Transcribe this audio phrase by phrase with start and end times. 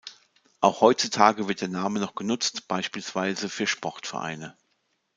[0.61, 4.57] Auch heutzutage wird der Name noch genutzt, beispielsweise für Sportvereine.